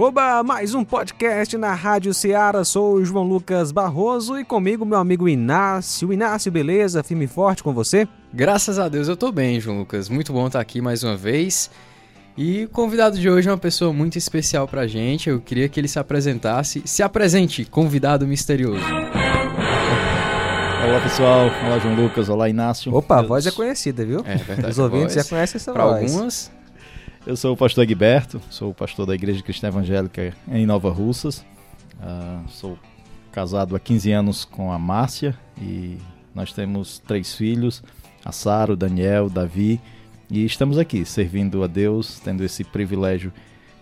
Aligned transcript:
Oba, 0.00 0.44
mais 0.44 0.74
um 0.74 0.84
podcast 0.84 1.58
na 1.58 1.74
Rádio 1.74 2.14
Ceará. 2.14 2.62
Sou 2.62 2.94
o 2.94 3.04
João 3.04 3.24
Lucas 3.24 3.72
Barroso 3.72 4.38
e 4.38 4.44
comigo 4.44 4.84
meu 4.84 4.96
amigo 4.96 5.28
Inácio. 5.28 6.12
Inácio, 6.12 6.52
beleza? 6.52 7.02
Firme 7.02 7.24
e 7.24 7.28
forte 7.28 7.64
com 7.64 7.74
você? 7.74 8.06
Graças 8.32 8.78
a 8.78 8.88
Deus 8.88 9.08
eu 9.08 9.16
tô 9.16 9.32
bem, 9.32 9.58
João 9.58 9.80
Lucas. 9.80 10.08
Muito 10.08 10.32
bom 10.32 10.46
estar 10.46 10.60
aqui 10.60 10.80
mais 10.80 11.02
uma 11.02 11.16
vez. 11.16 11.68
E 12.36 12.66
o 12.66 12.68
convidado 12.68 13.18
de 13.18 13.28
hoje 13.28 13.48
é 13.48 13.50
uma 13.50 13.58
pessoa 13.58 13.92
muito 13.92 14.16
especial 14.16 14.68
pra 14.68 14.86
gente. 14.86 15.30
Eu 15.30 15.40
queria 15.40 15.68
que 15.68 15.80
ele 15.80 15.88
se 15.88 15.98
apresentasse. 15.98 16.80
Se 16.84 17.02
apresente, 17.02 17.64
convidado 17.64 18.24
misterioso. 18.24 18.84
Olá 20.86 21.00
pessoal, 21.02 21.50
olá 21.66 21.78
João 21.80 21.96
Lucas, 21.96 22.28
olá 22.28 22.48
Inácio. 22.48 22.94
Opa, 22.94 23.18
a 23.18 23.22
voz 23.22 23.48
é 23.48 23.50
conhecida, 23.50 24.04
viu? 24.04 24.22
É 24.24 24.36
verdade. 24.36 24.70
Os 24.70 24.78
ouvintes 24.78 25.16
já 25.16 25.24
conhecem 25.24 25.56
essa 25.56 25.72
pra 25.72 25.86
voz. 25.86 26.12
algumas. 26.12 26.57
Eu 27.28 27.36
sou 27.36 27.52
o 27.52 27.56
pastor 27.58 27.84
Egberto, 27.84 28.40
sou 28.48 28.72
pastor 28.72 29.04
da 29.04 29.14
Igreja 29.14 29.42
Cristã 29.42 29.68
Evangélica 29.68 30.34
em 30.50 30.64
Nova 30.64 30.90
Russas. 30.90 31.44
Ah, 32.00 32.42
sou 32.48 32.78
casado 33.30 33.76
há 33.76 33.78
15 33.78 34.10
anos 34.12 34.44
com 34.46 34.72
a 34.72 34.78
Márcia 34.78 35.38
e 35.60 35.98
nós 36.34 36.54
temos 36.54 36.98
três 37.00 37.34
filhos, 37.34 37.82
a 38.24 38.32
Sara, 38.32 38.72
o 38.72 38.76
Daniel, 38.76 39.28
Davi. 39.28 39.78
E 40.30 40.42
estamos 40.42 40.78
aqui 40.78 41.04
servindo 41.04 41.62
a 41.62 41.66
Deus, 41.66 42.18
tendo 42.18 42.42
esse 42.42 42.64
privilégio 42.64 43.30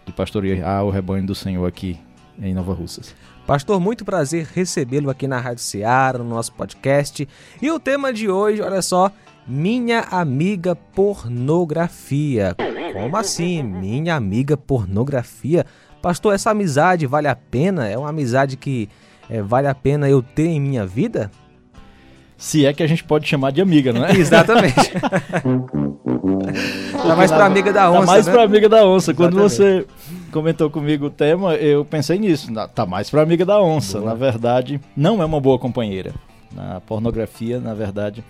de 0.05 0.13
pastorear 0.13 0.85
o 0.85 0.91
rebanho 0.91 1.25
do 1.25 1.35
Senhor 1.37 1.67
aqui 1.67 1.97
em 2.43 2.53
Nova 2.53 2.75
Russas. 2.75 3.15
Pastor, 3.47 3.79
muito 3.79 4.05
prazer 4.05 4.49
recebê-lo 4.53 5.09
aqui 5.09 5.29
na 5.29 5.39
Rádio 5.39 5.63
Ceará, 5.63 6.19
no 6.19 6.25
nosso 6.25 6.53
podcast. 6.53 7.29
E 7.63 7.71
o 7.71 7.79
tema 7.79 8.13
de 8.13 8.29
hoje, 8.29 8.61
olha 8.61 8.83
só, 8.83 9.13
minha 9.47 10.01
amiga 10.01 10.75
pornografia. 10.75 12.57
Como 13.03 13.17
assim, 13.17 13.63
minha 13.63 14.15
amiga 14.15 14.57
pornografia? 14.57 15.65
Pastor, 16.01 16.35
essa 16.35 16.51
amizade 16.51 17.07
vale 17.07 17.29
a 17.29 17.37
pena? 17.37 17.89
É 17.89 17.97
uma 17.99 18.09
amizade 18.11 18.57
que 18.57 18.89
é, 19.29 19.43
vale 19.43 19.67
a 19.69 19.75
pena 19.75 20.09
eu 20.09 20.23
ter 20.23 20.47
em 20.47 20.61
minha 20.61 20.87
vida? 20.87 21.31
Se 22.39 22.67
é 22.67 22.73
que 22.73 22.83
a 22.83 22.87
gente 22.87 23.03
pode 23.03 23.27
chamar 23.27 23.51
de 23.51 23.63
amiga, 23.63 23.93
não 23.93 24.05
é? 24.05 24.13
Exatamente. 24.17 24.75
tá 27.03 27.17
mais 27.17 27.31
pra 27.33 27.47
amiga 27.47 27.73
da 27.73 27.91
onça, 27.91 28.01
Tá 28.01 28.07
mais 28.07 28.27
né? 28.27 28.33
pra 28.33 28.43
amiga 28.43 28.69
da 28.69 28.87
onça. 28.87 29.15
Quando 29.15 29.41
Exatamente. 29.43 29.87
você 29.87 30.31
comentou 30.31 30.69
comigo 30.71 31.07
o 31.07 31.11
tema, 31.11 31.55
eu 31.55 31.85
pensei 31.85 32.19
nisso. 32.19 32.53
Tá 32.75 32.85
mais 32.87 33.09
pra 33.09 33.23
amiga 33.23 33.45
da 33.45 33.61
onça. 33.61 33.99
Boa. 33.99 34.11
Na 34.11 34.17
verdade, 34.17 34.81
não 34.97 35.23
é 35.23 35.25
uma 35.25 35.41
boa 35.41 35.59
companheira. 35.59 36.13
A 36.57 36.81
pornografia, 36.81 37.59
na 37.59 37.75
verdade, 37.75 38.23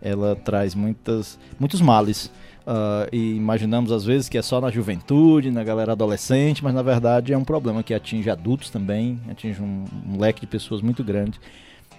ela 0.00 0.36
traz 0.36 0.74
muitas, 0.74 1.38
muitos 1.58 1.80
males. 1.80 2.30
Ah, 2.70 3.08
e 3.10 3.34
imaginamos 3.34 3.90
às 3.90 4.04
vezes 4.04 4.28
que 4.28 4.36
é 4.36 4.42
só 4.42 4.60
na 4.60 4.70
juventude, 4.70 5.50
na 5.50 5.64
galera 5.64 5.92
adolescente, 5.92 6.62
mas 6.62 6.74
na 6.74 6.82
verdade 6.82 7.32
é 7.32 7.38
um 7.38 7.44
problema 7.44 7.82
que 7.82 7.94
atinge 7.94 8.28
adultos 8.28 8.68
também, 8.68 9.18
atinge 9.30 9.62
um, 9.62 9.84
um 10.06 10.20
leque 10.20 10.42
de 10.42 10.46
pessoas 10.46 10.82
muito 10.82 11.02
grande. 11.02 11.40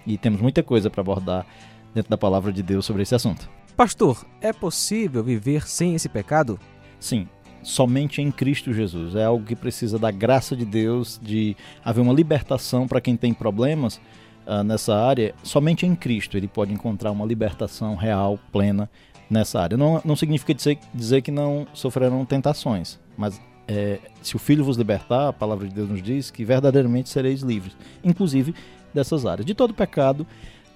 E 0.06 0.16
temos 0.16 0.40
muita 0.40 0.62
coisa 0.62 0.88
para 0.88 1.00
abordar 1.00 1.44
dentro 1.92 2.08
da 2.08 2.16
palavra 2.16 2.52
de 2.52 2.62
Deus 2.62 2.86
sobre 2.86 3.02
esse 3.02 3.16
assunto. 3.16 3.50
Pastor, 3.76 4.24
é 4.40 4.52
possível 4.52 5.24
viver 5.24 5.66
sem 5.66 5.96
esse 5.96 6.08
pecado? 6.08 6.56
Sim, 7.00 7.26
somente 7.64 8.22
em 8.22 8.30
Cristo 8.30 8.72
Jesus. 8.72 9.16
É 9.16 9.24
algo 9.24 9.44
que 9.44 9.56
precisa 9.56 9.98
da 9.98 10.12
graça 10.12 10.54
de 10.54 10.64
Deus, 10.64 11.18
de 11.20 11.56
haver 11.84 12.00
uma 12.00 12.12
libertação 12.12 12.86
para 12.86 13.00
quem 13.00 13.16
tem 13.16 13.34
problemas 13.34 14.00
ah, 14.46 14.64
nessa 14.64 14.94
área. 14.94 15.34
Somente 15.42 15.86
em 15.86 15.94
Cristo 15.94 16.36
ele 16.36 16.48
pode 16.48 16.72
encontrar 16.72 17.10
uma 17.10 17.24
libertação 17.24 17.94
real, 17.94 18.38
plena 18.52 18.90
nessa 19.28 19.60
área. 19.60 19.76
Não, 19.76 20.00
não 20.04 20.16
significa 20.16 20.52
dizer, 20.52 20.78
dizer 20.94 21.22
que 21.22 21.30
não 21.30 21.66
sofrerão 21.72 22.24
tentações, 22.24 22.98
mas 23.16 23.40
é, 23.68 24.00
se 24.20 24.34
o 24.34 24.38
Filho 24.38 24.64
vos 24.64 24.76
libertar, 24.76 25.28
a 25.28 25.32
palavra 25.32 25.68
de 25.68 25.74
Deus 25.74 25.88
nos 25.88 26.02
diz 26.02 26.30
que 26.30 26.44
verdadeiramente 26.44 27.08
sereis 27.08 27.40
livres, 27.40 27.76
inclusive 28.02 28.54
dessas 28.92 29.24
áreas. 29.24 29.46
De 29.46 29.54
todo 29.54 29.72
pecado, 29.72 30.26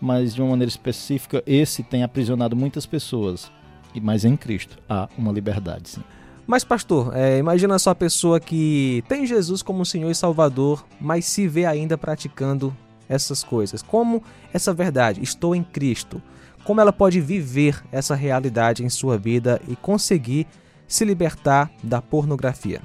mas 0.01 0.35
de 0.35 0.41
uma 0.41 0.51
maneira 0.51 0.69
específica, 0.69 1.43
esse 1.47 1.83
tem 1.83 2.05
aprisionado 2.05 2.55
muitas 2.55 2.87
pessoas. 2.87 3.51
Mas 4.01 4.25
em 4.25 4.37
Cristo 4.37 4.79
há 4.89 5.09
uma 5.17 5.33
liberdade, 5.33 5.89
sim. 5.89 6.03
Mas, 6.47 6.63
pastor, 6.63 7.17
é, 7.17 7.39
imagina 7.39 7.79
só 7.79 7.91
a 7.91 7.95
pessoa 7.95 8.39
que 8.39 9.03
tem 9.09 9.27
Jesus 9.27 9.63
como 9.63 9.85
Senhor 9.85 10.11
e 10.11 10.15
Salvador, 10.15 10.85
mas 11.01 11.25
se 11.25 11.49
vê 11.49 11.65
ainda 11.65 11.97
praticando 11.97 12.77
essas 13.09 13.43
coisas. 13.43 13.83
Como 13.83 14.23
essa 14.53 14.73
verdade, 14.73 15.23
estou 15.23 15.55
em 15.55 15.63
Cristo, 15.63 16.21
como 16.65 16.81
ela 16.81 16.93
pode 16.93 17.21
viver 17.21 17.83
essa 17.93 18.15
realidade 18.15 18.85
em 18.85 18.89
sua 18.89 19.19
vida 19.19 19.61
e 19.69 19.77
conseguir 19.77 20.47
se 20.89 21.05
libertar 21.05 21.71
da 21.83 22.01
pornografia? 22.01 22.81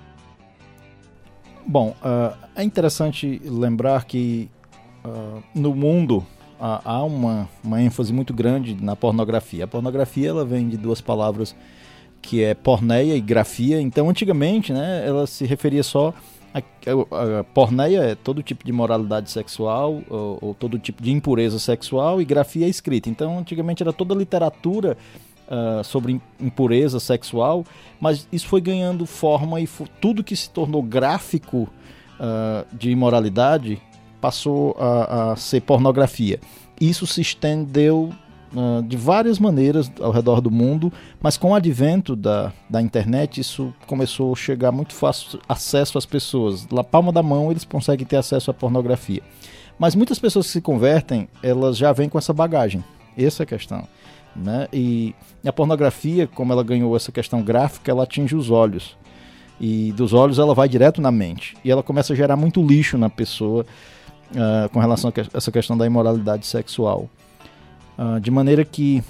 Bom, 1.65 1.95
ah, 2.01 2.35
é 2.55 2.63
interessante 2.63 3.41
lembrar 3.45 4.05
que 4.05 4.49
ah, 5.03 5.39
no 5.55 5.73
mundo 5.73 6.25
ah, 6.59 6.81
há 6.83 7.03
uma, 7.03 7.47
uma 7.63 7.81
ênfase 7.81 8.11
muito 8.11 8.33
grande 8.33 8.75
na 8.75 8.95
pornografia. 8.95 9.63
A 9.63 9.67
pornografia 9.67 10.29
ela 10.29 10.43
vem 10.43 10.67
de 10.67 10.77
duas 10.77 10.99
palavras 10.99 11.55
que 12.21 12.43
é 12.43 12.53
porneia 12.53 13.15
e 13.15 13.21
grafia. 13.21 13.79
Então, 13.79 14.09
antigamente, 14.09 14.73
né, 14.73 15.03
ela 15.07 15.25
se 15.25 15.45
referia 15.45 15.83
só 15.83 16.13
a, 16.53 16.59
a, 16.59 17.39
a 17.39 17.43
porneia 17.43 17.99
é 17.99 18.15
todo 18.15 18.41
tipo 18.41 18.65
de 18.65 18.71
moralidade 18.71 19.29
sexual 19.29 20.01
ou, 20.09 20.37
ou 20.41 20.53
todo 20.53 20.79
tipo 20.79 21.01
de 21.03 21.11
impureza 21.11 21.59
sexual 21.59 22.21
e 22.21 22.25
grafia 22.25 22.65
é 22.65 22.69
escrita. 22.69 23.09
Então, 23.09 23.37
antigamente 23.37 23.83
era 23.83 23.93
toda 23.93 24.15
literatura 24.15 24.97
ah, 25.47 25.81
sobre 25.83 26.13
im- 26.13 26.21
impureza 26.39 26.99
sexual, 26.99 27.63
mas 27.99 28.27
isso 28.31 28.47
foi 28.47 28.61
ganhando 28.61 29.05
forma 29.05 29.59
e 29.61 29.67
tudo 30.01 30.23
que 30.23 30.35
se 30.35 30.49
tornou 30.49 30.81
gráfico 30.81 31.67
ah, 32.19 32.65
de 32.73 32.89
imoralidade 32.89 33.81
passou 34.19 34.75
a, 34.79 35.31
a 35.31 35.35
ser 35.35 35.61
pornografia. 35.61 36.39
Isso 36.79 37.05
se 37.07 37.21
estendeu 37.21 38.11
ah, 38.55 38.81
de 38.85 38.97
várias 38.97 39.39
maneiras 39.39 39.91
ao 39.99 40.11
redor 40.11 40.41
do 40.41 40.49
mundo, 40.51 40.91
mas 41.21 41.37
com 41.37 41.51
o 41.51 41.55
advento 41.55 42.15
da, 42.15 42.51
da 42.69 42.81
internet, 42.81 43.39
isso 43.39 43.73
começou 43.87 44.31
a 44.31 44.35
chegar 44.35 44.71
muito 44.71 44.93
fácil 44.93 45.39
acesso 45.47 45.97
às 45.97 46.05
pessoas. 46.05 46.67
Na 46.69 46.83
palma 46.83 47.11
da 47.11 47.21
mão, 47.23 47.51
eles 47.51 47.63
conseguem 47.63 48.05
ter 48.05 48.17
acesso 48.17 48.51
à 48.51 48.53
pornografia. 48.53 49.21
Mas 49.77 49.95
muitas 49.95 50.19
pessoas 50.19 50.47
que 50.47 50.51
se 50.53 50.61
convertem, 50.61 51.27
elas 51.41 51.77
já 51.77 51.91
vêm 51.93 52.09
com 52.09 52.17
essa 52.17 52.33
bagagem. 52.33 52.83
Essa 53.17 53.43
é 53.43 53.45
a 53.45 53.47
questão. 53.47 53.87
Né? 54.35 54.67
E 54.73 55.15
a 55.45 55.51
pornografia, 55.53 56.27
como 56.27 56.51
ela 56.53 56.63
ganhou 56.63 56.95
essa 56.95 57.11
questão 57.11 57.41
gráfica, 57.41 57.91
ela 57.91 58.03
atinge 58.03 58.35
os 58.35 58.49
olhos. 58.49 58.97
E 59.59 59.91
dos 59.93 60.13
olhos 60.13 60.39
ela 60.39 60.53
vai 60.53 60.69
direto 60.69 61.01
na 61.01 61.11
mente. 61.11 61.55
E 61.63 61.71
ela 61.71 61.83
começa 61.83 62.13
a 62.13 62.15
gerar 62.15 62.35
muito 62.35 62.61
lixo 62.65 62.97
na 62.97 63.09
pessoa 63.09 63.65
ah, 64.35 64.69
com 64.71 64.79
relação 64.79 65.09
a 65.09 65.11
que- 65.13 65.25
essa 65.33 65.51
questão 65.51 65.77
da 65.77 65.85
imoralidade 65.85 66.45
sexual. 66.45 67.09
Ah, 68.01 68.17
de 68.17 68.31
maneira 68.31 68.63
que 68.63 69.03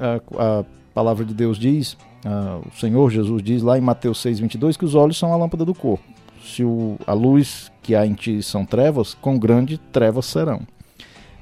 ah, 0.00 0.18
a 0.60 0.64
palavra 0.94 1.26
de 1.26 1.34
Deus 1.34 1.58
diz, 1.58 1.94
ah, 2.24 2.58
o 2.66 2.78
Senhor 2.80 3.10
Jesus 3.10 3.42
diz 3.42 3.60
lá 3.62 3.76
em 3.76 3.82
Mateus 3.82 4.18
6,22 4.24 4.78
que 4.78 4.84
os 4.86 4.94
olhos 4.94 5.18
são 5.18 5.30
a 5.32 5.36
lâmpada 5.36 5.62
do 5.64 5.74
corpo. 5.74 6.02
Se 6.42 6.64
o- 6.64 6.96
a 7.06 7.12
luz 7.12 7.70
que 7.82 7.94
há 7.94 8.06
em 8.06 8.14
ti 8.14 8.42
são 8.42 8.64
trevas, 8.64 9.12
com 9.12 9.38
grande 9.38 9.76
trevas 9.76 10.24
serão. 10.24 10.62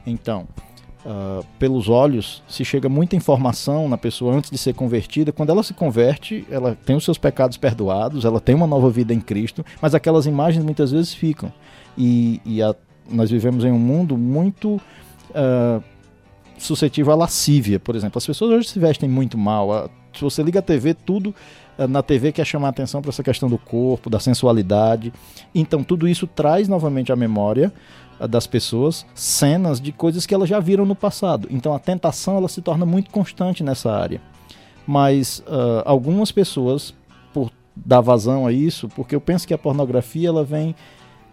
Então, 0.04 0.48
ah, 1.06 1.40
pelos 1.56 1.88
olhos 1.88 2.42
se 2.48 2.64
chega 2.64 2.88
muita 2.88 3.14
informação 3.14 3.88
na 3.88 3.96
pessoa 3.96 4.34
antes 4.34 4.50
de 4.50 4.58
ser 4.58 4.74
convertida. 4.74 5.30
Quando 5.30 5.50
ela 5.50 5.62
se 5.62 5.74
converte, 5.74 6.44
ela 6.50 6.76
tem 6.84 6.96
os 6.96 7.04
seus 7.04 7.16
pecados 7.16 7.56
perdoados, 7.56 8.24
ela 8.24 8.40
tem 8.40 8.56
uma 8.56 8.66
nova 8.66 8.90
vida 8.90 9.14
em 9.14 9.20
Cristo, 9.20 9.64
mas 9.80 9.94
aquelas 9.94 10.26
imagens 10.26 10.64
muitas 10.64 10.90
vezes 10.90 11.14
ficam. 11.14 11.52
E, 11.96 12.40
e 12.44 12.60
a- 12.60 12.74
nós 13.08 13.30
vivemos 13.30 13.64
em 13.64 13.70
um 13.70 13.78
mundo 13.78 14.18
muito 14.18 14.80
suscetível 16.58 17.12
à 17.12 17.16
lascívia, 17.16 17.78
por 17.78 17.96
exemplo. 17.96 18.18
As 18.18 18.26
pessoas 18.26 18.50
hoje 18.50 18.68
se 18.68 18.78
vestem 18.78 19.08
muito 19.08 19.36
mal. 19.38 19.90
Se 20.12 20.22
você 20.22 20.42
liga 20.42 20.58
a 20.58 20.62
TV, 20.62 20.94
tudo 20.94 21.34
ah, 21.78 21.86
na 21.86 22.02
TV 22.02 22.32
quer 22.32 22.44
chamar 22.44 22.68
atenção 22.68 23.00
para 23.00 23.10
essa 23.10 23.22
questão 23.22 23.48
do 23.48 23.56
corpo, 23.56 24.10
da 24.10 24.18
sensualidade. 24.18 25.12
Então, 25.54 25.84
tudo 25.84 26.08
isso 26.08 26.26
traz 26.26 26.68
novamente 26.68 27.12
à 27.12 27.16
memória 27.16 27.72
ah, 28.18 28.26
das 28.26 28.46
pessoas 28.46 29.06
cenas 29.14 29.80
de 29.80 29.92
coisas 29.92 30.26
que 30.26 30.34
elas 30.34 30.48
já 30.48 30.58
viram 30.58 30.84
no 30.84 30.94
passado. 30.94 31.46
Então, 31.50 31.72
a 31.72 31.78
tentação 31.78 32.36
ela 32.36 32.48
se 32.48 32.60
torna 32.60 32.84
muito 32.84 33.10
constante 33.10 33.62
nessa 33.62 33.92
área. 33.92 34.20
Mas 34.86 35.42
ah, 35.46 35.82
algumas 35.86 36.32
pessoas, 36.32 36.92
por 37.32 37.52
dar 37.76 38.00
vazão 38.00 38.46
a 38.46 38.52
isso, 38.52 38.88
porque 38.88 39.14
eu 39.14 39.20
penso 39.20 39.46
que 39.46 39.54
a 39.54 39.58
pornografia 39.58 40.28
ela 40.28 40.42
vem 40.42 40.74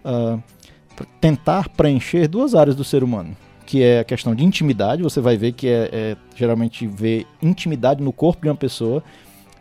pra 0.04 1.07
tentar 1.19 1.69
preencher 1.69 2.28
duas 2.28 2.54
áreas 2.54 2.75
do 2.75 2.83
ser 2.83 3.04
humano 3.04 3.36
que 3.66 3.82
é 3.82 4.00
a 4.00 4.04
questão 4.04 4.36
de 4.36 4.44
intimidade. 4.44 5.02
Você 5.02 5.20
vai 5.20 5.38
ver 5.38 5.54
que 5.54 5.68
é, 5.68 5.90
é 5.92 6.18
geralmente 6.36 6.86
ver 6.86 7.26
intimidade 7.42 8.04
no 8.04 8.14
corpo 8.14 8.44
de 8.44 8.50
uma 8.50 8.56
pessoa 8.56 9.04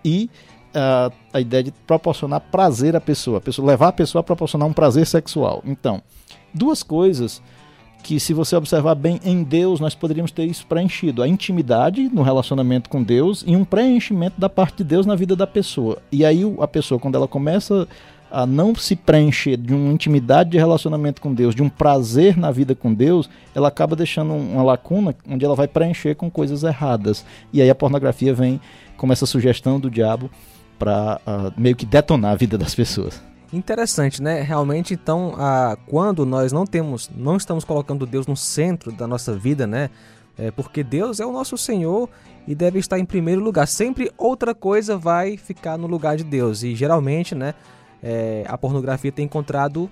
e 0.04 0.28
ah, 0.74 1.10
a 1.32 1.40
ideia 1.40 1.62
de 1.62 1.72
proporcionar 1.86 2.40
prazer 2.40 2.96
à 2.96 3.00
pessoa, 3.00 3.38
a 3.38 3.40
pessoa 3.40 3.68
levar 3.68 3.88
a 3.88 3.92
pessoa 3.92 4.20
a 4.20 4.24
proporcionar 4.24 4.68
um 4.68 4.72
prazer 4.72 5.06
sexual. 5.06 5.62
Então, 5.64 6.02
duas 6.52 6.82
coisas 6.82 7.40
que 8.02 8.20
se 8.20 8.34
você 8.34 8.54
observar 8.54 8.94
bem 8.94 9.18
em 9.24 9.42
Deus, 9.42 9.80
nós 9.80 9.94
poderíamos 9.94 10.30
ter 10.30 10.44
isso 10.44 10.66
preenchido. 10.66 11.22
A 11.22 11.28
intimidade 11.28 12.10
no 12.12 12.22
relacionamento 12.22 12.90
com 12.90 13.02
Deus 13.02 13.42
e 13.46 13.56
um 13.56 13.64
preenchimento 13.64 14.38
da 14.38 14.48
parte 14.48 14.78
de 14.78 14.84
Deus 14.84 15.06
na 15.06 15.16
vida 15.16 15.34
da 15.34 15.46
pessoa. 15.46 16.02
E 16.12 16.22
aí 16.22 16.42
a 16.60 16.68
pessoa, 16.68 17.00
quando 17.00 17.14
ela 17.14 17.26
começa 17.26 17.88
a 18.34 18.44
não 18.44 18.74
se 18.74 18.96
preencher 18.96 19.56
de 19.56 19.72
uma 19.72 19.92
intimidade 19.92 20.50
de 20.50 20.58
relacionamento 20.58 21.22
com 21.22 21.32
Deus, 21.32 21.54
de 21.54 21.62
um 21.62 21.68
prazer 21.68 22.36
na 22.36 22.50
vida 22.50 22.74
com 22.74 22.92
Deus, 22.92 23.30
ela 23.54 23.68
acaba 23.68 23.94
deixando 23.94 24.34
uma 24.34 24.62
lacuna 24.64 25.14
onde 25.28 25.44
ela 25.44 25.54
vai 25.54 25.68
preencher 25.68 26.16
com 26.16 26.28
coisas 26.28 26.64
erradas. 26.64 27.24
E 27.52 27.62
aí 27.62 27.70
a 27.70 27.74
pornografia 27.76 28.34
vem 28.34 28.60
como 28.96 29.12
essa 29.12 29.24
sugestão 29.24 29.78
do 29.78 29.88
diabo 29.88 30.28
para 30.76 31.20
uh, 31.24 31.30
ah, 31.30 31.52
meio 31.56 31.76
que 31.76 31.86
detonar 31.86 32.32
a 32.32 32.34
vida 32.34 32.58
das 32.58 32.74
pessoas. 32.74 33.22
Interessante, 33.52 34.20
né? 34.20 34.42
Realmente, 34.42 34.94
então, 34.94 35.34
uh, 35.34 35.76
quando 35.86 36.26
nós 36.26 36.50
não 36.50 36.66
temos, 36.66 37.08
não 37.16 37.36
estamos 37.36 37.62
colocando 37.62 38.04
Deus 38.04 38.26
no 38.26 38.36
centro 38.36 38.90
da 38.90 39.06
nossa 39.06 39.32
vida, 39.32 39.64
né? 39.64 39.90
É 40.36 40.50
porque 40.50 40.82
Deus 40.82 41.20
é 41.20 41.26
o 41.26 41.30
nosso 41.30 41.56
Senhor 41.56 42.08
e 42.48 42.54
deve 42.56 42.80
estar 42.80 42.98
em 42.98 43.04
primeiro 43.04 43.40
lugar. 43.40 43.68
Sempre 43.68 44.10
outra 44.18 44.52
coisa 44.52 44.98
vai 44.98 45.36
ficar 45.36 45.78
no 45.78 45.86
lugar 45.86 46.16
de 46.16 46.24
Deus. 46.24 46.64
E 46.64 46.74
geralmente, 46.74 47.36
né, 47.36 47.54
é, 48.04 48.44
a 48.46 48.58
pornografia 48.58 49.10
tem 49.10 49.24
encontrado 49.24 49.90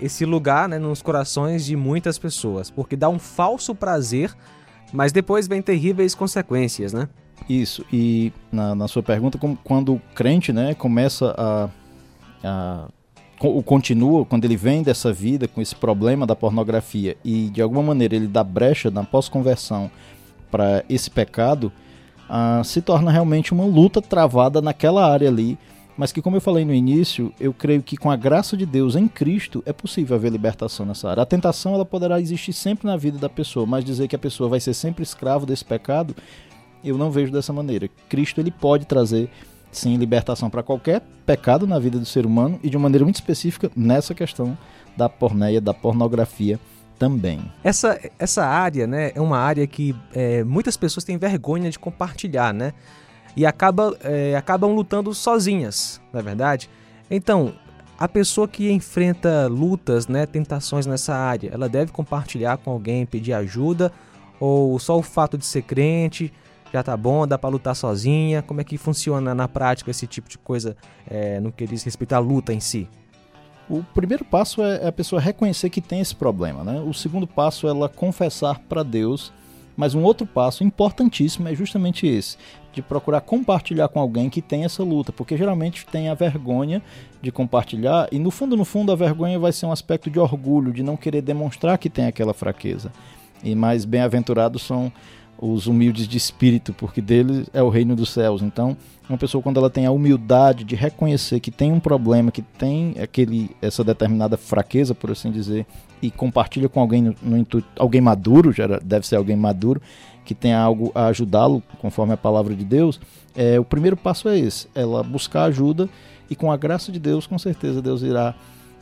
esse 0.00 0.26
lugar 0.26 0.68
né, 0.68 0.78
nos 0.78 1.00
corações 1.00 1.64
de 1.64 1.74
muitas 1.74 2.18
pessoas, 2.18 2.70
porque 2.70 2.94
dá 2.94 3.08
um 3.08 3.18
falso 3.18 3.74
prazer, 3.74 4.34
mas 4.92 5.12
depois 5.12 5.48
vem 5.48 5.62
terríveis 5.62 6.14
consequências, 6.14 6.92
né? 6.92 7.08
Isso, 7.48 7.84
e 7.90 8.32
na, 8.52 8.74
na 8.74 8.86
sua 8.86 9.02
pergunta, 9.02 9.38
quando 9.64 9.94
o 9.94 10.00
crente 10.14 10.52
né, 10.52 10.74
começa 10.74 11.34
a, 11.36 11.68
a 12.44 12.88
o 13.40 13.62
continua, 13.62 14.24
quando 14.24 14.44
ele 14.44 14.56
vem 14.56 14.82
dessa 14.82 15.12
vida 15.12 15.48
com 15.48 15.60
esse 15.60 15.74
problema 15.74 16.26
da 16.26 16.36
pornografia 16.36 17.16
e 17.24 17.48
de 17.48 17.60
alguma 17.60 17.82
maneira 17.82 18.14
ele 18.14 18.28
dá 18.28 18.44
brecha 18.44 18.88
na 18.88 19.02
pós-conversão 19.02 19.90
para 20.48 20.84
esse 20.88 21.10
pecado, 21.10 21.72
uh, 22.28 22.62
se 22.62 22.80
torna 22.80 23.10
realmente 23.10 23.52
uma 23.52 23.64
luta 23.64 24.00
travada 24.00 24.60
naquela 24.60 25.10
área 25.10 25.28
ali. 25.28 25.58
Mas 25.96 26.10
que, 26.10 26.22
como 26.22 26.36
eu 26.36 26.40
falei 26.40 26.64
no 26.64 26.72
início, 26.72 27.32
eu 27.38 27.52
creio 27.52 27.82
que 27.82 27.96
com 27.96 28.10
a 28.10 28.16
graça 28.16 28.56
de 28.56 28.64
Deus 28.64 28.96
em 28.96 29.06
Cristo 29.06 29.62
é 29.66 29.72
possível 29.72 30.16
haver 30.16 30.32
libertação 30.32 30.86
nessa 30.86 31.10
área. 31.10 31.22
A 31.22 31.26
tentação 31.26 31.74
ela 31.74 31.84
poderá 31.84 32.20
existir 32.20 32.52
sempre 32.52 32.86
na 32.86 32.96
vida 32.96 33.18
da 33.18 33.28
pessoa, 33.28 33.66
mas 33.66 33.84
dizer 33.84 34.08
que 34.08 34.16
a 34.16 34.18
pessoa 34.18 34.48
vai 34.48 34.58
ser 34.58 34.74
sempre 34.74 35.02
escravo 35.02 35.44
desse 35.44 35.64
pecado, 35.64 36.16
eu 36.82 36.96
não 36.96 37.10
vejo 37.10 37.30
dessa 37.30 37.52
maneira. 37.52 37.88
Cristo 38.08 38.40
ele 38.40 38.50
pode 38.50 38.86
trazer 38.86 39.28
sim 39.70 39.96
libertação 39.96 40.50
para 40.50 40.62
qualquer 40.62 41.02
pecado 41.24 41.66
na 41.66 41.78
vida 41.78 41.98
do 41.98 42.04
ser 42.04 42.26
humano 42.26 42.58
e 42.62 42.70
de 42.70 42.76
uma 42.76 42.84
maneira 42.84 43.04
muito 43.04 43.16
específica 43.16 43.70
nessa 43.74 44.14
questão 44.14 44.56
da 44.96 45.08
porneia, 45.08 45.60
da 45.60 45.72
pornografia 45.72 46.58
também. 46.98 47.40
Essa, 47.64 47.98
essa 48.18 48.46
área 48.46 48.86
né, 48.86 49.12
é 49.14 49.20
uma 49.20 49.38
área 49.38 49.66
que 49.66 49.94
é, 50.14 50.44
muitas 50.44 50.76
pessoas 50.76 51.04
têm 51.04 51.16
vergonha 51.16 51.70
de 51.70 51.78
compartilhar, 51.78 52.52
né? 52.52 52.72
E 53.36 53.46
acaba, 53.46 53.96
é, 54.02 54.36
acabam 54.36 54.74
lutando 54.74 55.12
sozinhas, 55.14 56.00
não 56.12 56.20
é 56.20 56.22
verdade? 56.22 56.68
Então, 57.10 57.54
a 57.98 58.08
pessoa 58.08 58.46
que 58.46 58.70
enfrenta 58.70 59.46
lutas, 59.48 60.06
né, 60.06 60.26
tentações 60.26 60.86
nessa 60.86 61.14
área, 61.14 61.50
ela 61.52 61.68
deve 61.68 61.92
compartilhar 61.92 62.58
com 62.58 62.70
alguém, 62.70 63.06
pedir 63.06 63.32
ajuda, 63.32 63.92
ou 64.38 64.78
só 64.78 64.98
o 64.98 65.02
fato 65.02 65.38
de 65.38 65.46
ser 65.46 65.62
crente 65.62 66.32
já 66.72 66.82
tá 66.82 66.96
bom, 66.96 67.26
dá 67.26 67.36
para 67.36 67.50
lutar 67.50 67.76
sozinha? 67.76 68.40
Como 68.40 68.60
é 68.60 68.64
que 68.64 68.78
funciona 68.78 69.34
na 69.34 69.46
prática 69.46 69.90
esse 69.90 70.06
tipo 70.06 70.28
de 70.28 70.38
coisa 70.38 70.74
é, 71.06 71.38
no 71.38 71.52
que 71.52 71.66
diz 71.66 71.82
respeito 71.84 72.14
à 72.14 72.18
luta 72.18 72.52
em 72.52 72.60
si? 72.60 72.88
O 73.68 73.82
primeiro 73.94 74.24
passo 74.24 74.62
é, 74.62 74.84
é 74.84 74.88
a 74.88 74.92
pessoa 74.92 75.20
reconhecer 75.20 75.68
que 75.68 75.80
tem 75.80 76.00
esse 76.00 76.16
problema, 76.16 76.64
né? 76.64 76.80
O 76.80 76.94
segundo 76.94 77.26
passo 77.26 77.66
é 77.66 77.70
ela 77.70 77.88
confessar 77.88 78.58
para 78.60 78.82
Deus, 78.82 79.32
mas 79.76 79.94
um 79.94 80.02
outro 80.02 80.26
passo 80.26 80.64
importantíssimo 80.64 81.48
é 81.48 81.54
justamente 81.54 82.06
esse, 82.06 82.36
de 82.72 82.82
procurar 82.82 83.20
compartilhar 83.20 83.88
com 83.88 84.00
alguém 84.00 84.30
que 84.30 84.42
tem 84.42 84.64
essa 84.64 84.82
luta, 84.82 85.12
porque 85.12 85.36
geralmente 85.36 85.86
tem 85.86 86.08
a 86.08 86.14
vergonha 86.14 86.82
de 87.20 87.30
compartilhar 87.30 88.08
e 88.10 88.18
no 88.18 88.30
fundo, 88.30 88.56
no 88.56 88.64
fundo, 88.64 88.92
a 88.92 88.96
vergonha 88.96 89.38
vai 89.38 89.52
ser 89.52 89.66
um 89.66 89.72
aspecto 89.72 90.10
de 90.10 90.18
orgulho, 90.18 90.72
de 90.72 90.82
não 90.82 90.96
querer 90.96 91.22
demonstrar 91.22 91.78
que 91.78 91.90
tem 91.90 92.06
aquela 92.06 92.34
fraqueza. 92.34 92.92
E 93.42 93.54
mais 93.54 93.84
bem-aventurados 93.84 94.62
são 94.62 94.92
os 95.38 95.66
humildes 95.66 96.06
de 96.06 96.16
espírito, 96.16 96.72
porque 96.72 97.00
deles 97.00 97.48
é 97.52 97.60
o 97.60 97.68
reino 97.68 97.96
dos 97.96 98.10
céus. 98.10 98.42
Então, 98.42 98.76
uma 99.08 99.18
pessoa 99.18 99.42
quando 99.42 99.58
ela 99.58 99.68
tem 99.68 99.86
a 99.86 99.90
humildade 99.90 100.62
de 100.62 100.76
reconhecer 100.76 101.40
que 101.40 101.50
tem 101.50 101.72
um 101.72 101.80
problema, 101.80 102.30
que 102.30 102.42
tem 102.42 102.94
aquele 103.02 103.50
essa 103.60 103.82
determinada 103.82 104.36
fraqueza, 104.36 104.94
por 104.94 105.10
assim 105.10 105.32
dizer, 105.32 105.66
e 106.02 106.10
compartilha 106.10 106.68
com 106.68 106.80
alguém 106.80 107.00
no, 107.00 107.14
no 107.22 107.38
intuito, 107.38 107.68
alguém 107.78 108.00
maduro, 108.00 108.52
já 108.52 108.66
deve 108.82 109.06
ser 109.06 109.16
alguém 109.16 109.36
maduro, 109.36 109.80
que 110.24 110.34
tenha 110.34 110.58
algo 110.58 110.90
a 110.94 111.06
ajudá-lo, 111.06 111.62
conforme 111.80 112.12
a 112.12 112.16
palavra 112.16 112.54
de 112.54 112.64
Deus, 112.64 113.00
é, 113.34 113.58
o 113.58 113.64
primeiro 113.64 113.96
passo 113.96 114.28
é 114.28 114.38
esse, 114.38 114.68
ela 114.74 115.02
buscar 115.02 115.44
ajuda 115.44 115.88
e 116.28 116.34
com 116.34 116.50
a 116.50 116.56
graça 116.56 116.90
de 116.90 116.98
Deus, 116.98 117.26
com 117.26 117.38
certeza 117.38 117.80
Deus 117.80 118.02
irá 118.02 118.34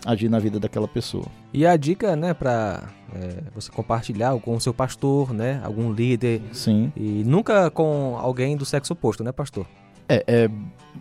agir 0.04 0.28
na 0.28 0.38
vida 0.38 0.58
daquela 0.58 0.88
pessoa. 0.88 1.26
E 1.52 1.66
a 1.66 1.76
dica, 1.76 2.16
né, 2.16 2.32
para 2.32 2.88
é, 3.14 3.42
você 3.54 3.70
compartilhar 3.70 4.38
com 4.40 4.54
o 4.54 4.60
seu 4.60 4.72
pastor, 4.72 5.32
né, 5.32 5.60
algum 5.62 5.92
líder. 5.92 6.40
Sim. 6.52 6.92
E 6.96 7.22
nunca 7.24 7.70
com 7.70 8.16
alguém 8.18 8.56
do 8.56 8.64
sexo 8.64 8.92
oposto, 8.92 9.22
né, 9.22 9.32
pastor? 9.32 9.66
É, 10.08 10.24
é 10.26 10.50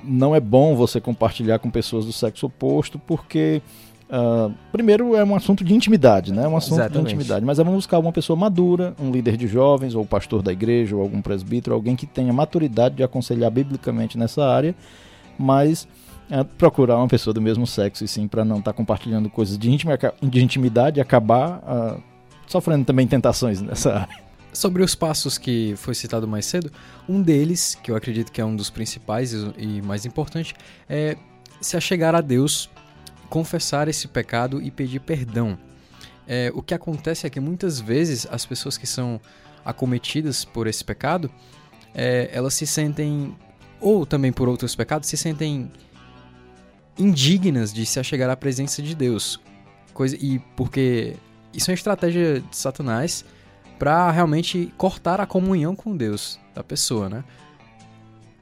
não 0.03 0.35
é 0.35 0.39
bom 0.39 0.75
você 0.75 1.01
compartilhar 1.01 1.59
com 1.59 1.69
pessoas 1.69 2.05
do 2.05 2.13
sexo 2.13 2.45
oposto 2.45 2.99
porque 2.99 3.61
Uh, 4.09 4.51
primeiro 4.71 5.15
é 5.15 5.23
um 5.23 5.35
assunto 5.35 5.63
de 5.63 5.73
intimidade, 5.73 6.33
né? 6.33 6.43
É 6.43 6.47
um 6.47 6.57
assunto 6.57 6.79
Exatamente. 6.79 7.09
de 7.09 7.13
intimidade. 7.13 7.45
Mas 7.45 7.59
é 7.59 7.63
vamos 7.63 7.77
buscar 7.77 7.99
uma 7.99 8.11
pessoa 8.11 8.35
madura, 8.35 8.95
um 8.99 9.11
líder 9.11 9.37
de 9.37 9.47
jovens, 9.47 9.93
ou 9.93 10.03
pastor 10.03 10.41
da 10.41 10.51
igreja, 10.51 10.95
ou 10.95 11.01
algum 11.01 11.21
presbítero, 11.21 11.75
alguém 11.75 11.95
que 11.95 12.07
tenha 12.07 12.33
maturidade 12.33 12.95
de 12.95 13.03
aconselhar 13.03 13.51
biblicamente 13.51 14.17
nessa 14.17 14.43
área, 14.43 14.73
mas 15.37 15.87
é 16.29 16.43
procurar 16.43 16.97
uma 16.97 17.07
pessoa 17.07 17.33
do 17.33 17.41
mesmo 17.41 17.67
sexo, 17.67 18.03
e 18.03 18.07
sim, 18.07 18.27
para 18.27 18.43
não 18.43 18.57
estar 18.59 18.71
tá 18.71 18.77
compartilhando 18.77 19.29
coisas 19.29 19.57
de, 19.57 19.69
íntima, 19.69 19.97
de 20.21 20.43
intimidade 20.43 20.99
e 20.99 21.01
acabar 21.01 21.59
uh, 21.59 22.03
sofrendo 22.47 22.85
também 22.85 23.05
tentações 23.07 23.61
nessa 23.61 23.93
área. 23.93 24.29
Sobre 24.51 24.81
os 24.81 24.95
passos 24.95 25.37
que 25.37 25.75
foi 25.77 25.93
citado 25.93 26.27
mais 26.27 26.45
cedo, 26.45 26.71
um 27.07 27.21
deles, 27.21 27.77
que 27.83 27.91
eu 27.91 27.95
acredito 27.95 28.31
que 28.31 28.41
é 28.41 28.45
um 28.45 28.55
dos 28.55 28.71
principais 28.71 29.31
e 29.57 29.81
mais 29.83 30.05
importante, 30.05 30.55
é 30.89 31.15
se 31.61 31.77
achegar 31.77 32.15
a 32.15 32.21
Deus, 32.21 32.69
confessar 33.29 33.87
esse 33.87 34.07
pecado 34.07 34.61
e 34.61 34.71
pedir 34.71 34.99
perdão. 34.99 35.57
É, 36.27 36.51
o 36.53 36.61
que 36.61 36.73
acontece 36.73 37.25
é 37.25 37.29
que 37.29 37.39
muitas 37.39 37.79
vezes 37.79 38.27
as 38.29 38.45
pessoas 38.45 38.77
que 38.77 38.85
são 38.85 39.19
acometidas 39.63 40.45
por 40.45 40.67
esse 40.67 40.83
pecado, 40.83 41.29
é, 41.93 42.29
elas 42.31 42.53
se 42.53 42.67
sentem, 42.67 43.35
ou 43.79 44.05
também 44.05 44.31
por 44.31 44.47
outros 44.47 44.75
pecados, 44.75 45.07
se 45.09 45.17
sentem 45.17 45.71
indignas 46.97 47.73
de 47.73 47.85
se 47.85 47.99
achegar 47.99 48.29
à 48.29 48.35
presença 48.35 48.81
de 48.81 48.95
Deus. 48.95 49.39
Coisa, 49.93 50.17
e 50.19 50.39
porque 50.55 51.15
isso 51.53 51.69
é 51.69 51.71
uma 51.71 51.75
estratégia 51.75 52.41
de 52.41 52.55
Satanás 52.55 53.25
para 53.77 54.11
realmente 54.11 54.73
cortar 54.77 55.21
a 55.21 55.25
comunhão 55.25 55.75
com 55.75 55.95
Deus 55.95 56.39
da 56.53 56.63
pessoa, 56.63 57.09
né? 57.09 57.23